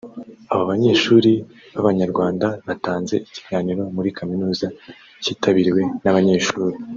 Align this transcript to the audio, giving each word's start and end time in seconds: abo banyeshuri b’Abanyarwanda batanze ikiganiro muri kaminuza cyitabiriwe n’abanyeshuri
abo 0.51 0.63
banyeshuri 0.71 1.31
b’Abanyarwanda 1.73 2.47
batanze 2.67 3.15
ikiganiro 3.27 3.81
muri 3.95 4.09
kaminuza 4.17 4.65
cyitabiriwe 5.23 5.81
n’abanyeshuri 6.05 6.75